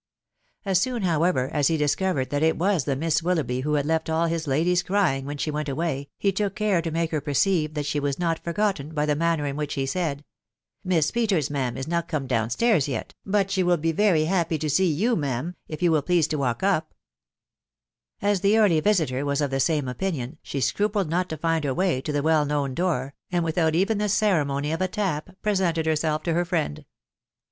As 0.65 0.81
soon, 0.81 1.03
however, 1.03 1.47
as 1.53 1.67
he 1.67 1.77
discovered 1.77 2.31
that 2.31 2.41
it 2.41 2.57
was 2.57 2.85
the 2.85 2.95
Mas 2.95 3.21
Willoughby 3.21 3.59
who 3.59 3.75
had 3.75 3.85
left 3.85 4.09
all 4.09 4.25
his 4.25 4.47
ladies 4.47 4.81
crying 4.81 5.25
when 5.27 5.37
away, 5.69 6.09
he 6.17 6.31
took 6.31 6.55
care 6.55 6.81
to 6.81 6.89
make 6.89 7.11
her 7.11 7.21
perceive 7.21 7.75
that 7.75 7.85
she 7.85 7.99
waa 7.99 8.09
not 8.17 8.41
gotten 8.55 8.95
by 8.95 9.05
the 9.05 9.15
manner 9.15 9.45
in 9.45 9.55
which 9.55 9.75
he 9.75 9.85
said," 9.85 10.25
Miss 10.83 11.11
Peterayma/i 11.11 11.77
is 11.77 11.87
not 11.87 12.07
come 12.07 12.25
down 12.25 12.49
stairs 12.49 12.87
yet; 12.87 13.13
but 13.27 13.51
she 13.51 13.61
will 13.61 13.77
be 13.77 13.91
very 13.91 14.25
happy 14.25 14.57
t* 14.57 14.67
sat 14.69 14.87
you, 14.87 15.15
ma'am, 15.15 15.55
if 15.67 15.83
you 15.83 15.91
will 15.91 16.01
please 16.01 16.27
to 16.29 16.35
walk 16.39 16.63
up," 16.63 16.95
As 18.23 18.41
the 18.41 18.57
early 18.57 18.79
visiter 18.79 19.23
was 19.23 19.39
of 19.39 19.51
the 19.51 19.59
same 19.59 19.87
opinion, 19.87 20.39
she 20.41 20.61
scrupled 20.61 21.11
not 21.11 21.29
to 21.29 21.37
find 21.37 21.63
her 21.63 21.75
way 21.75 22.01
to 22.01 22.11
the 22.11 22.23
well 22.23 22.43
known 22.43 22.73
door, 22.73 23.13
and 23.31 23.43
without 23.45 23.75
even 23.75 23.99
the 23.99 24.09
ceremony 24.09 24.71
of 24.71 24.81
a 24.81 24.87
tap, 24.87 25.35
presented 25.43 25.85
herself 25.85 26.23
to 26.23 26.33
her 26.33 26.43
friend. 26.43 26.85